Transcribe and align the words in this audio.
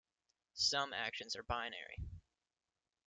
Some 0.55 0.93
actions 0.93 1.35
are 1.35 1.43
binary. 1.43 1.99